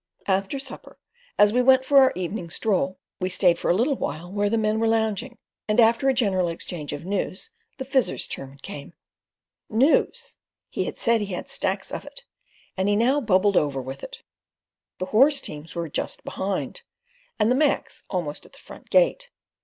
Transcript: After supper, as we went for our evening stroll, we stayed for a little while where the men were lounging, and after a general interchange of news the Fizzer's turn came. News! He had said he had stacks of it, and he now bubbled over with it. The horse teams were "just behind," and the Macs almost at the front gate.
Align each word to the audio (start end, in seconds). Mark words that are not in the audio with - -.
After 0.25 0.57
supper, 0.57 0.97
as 1.37 1.53
we 1.53 1.61
went 1.61 1.85
for 1.85 1.99
our 1.99 2.11
evening 2.15 2.49
stroll, 2.49 2.97
we 3.19 3.29
stayed 3.29 3.59
for 3.59 3.69
a 3.69 3.75
little 3.75 3.93
while 3.95 4.31
where 4.31 4.49
the 4.49 4.57
men 4.57 4.79
were 4.79 4.87
lounging, 4.87 5.37
and 5.67 5.79
after 5.79 6.09
a 6.09 6.13
general 6.15 6.49
interchange 6.49 6.91
of 6.91 7.05
news 7.05 7.51
the 7.77 7.85
Fizzer's 7.85 8.25
turn 8.25 8.57
came. 8.63 8.93
News! 9.69 10.37
He 10.71 10.85
had 10.85 10.97
said 10.97 11.19
he 11.21 11.35
had 11.35 11.47
stacks 11.49 11.91
of 11.91 12.03
it, 12.03 12.23
and 12.75 12.89
he 12.89 12.95
now 12.95 13.21
bubbled 13.21 13.55
over 13.57 13.79
with 13.79 14.01
it. 14.03 14.23
The 14.97 15.05
horse 15.13 15.39
teams 15.39 15.75
were 15.75 15.87
"just 15.87 16.23
behind," 16.23 16.81
and 17.37 17.51
the 17.51 17.55
Macs 17.55 18.01
almost 18.09 18.43
at 18.47 18.53
the 18.53 18.57
front 18.57 18.89
gate. 18.89 19.29